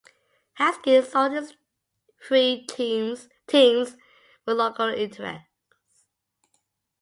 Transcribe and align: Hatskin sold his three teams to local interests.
Hatskin 0.53 1.03
sold 1.05 1.33
his 1.33 1.53
three 2.25 2.65
teams 2.65 3.27
to 3.47 3.93
local 4.47 4.87
interests. 4.91 5.45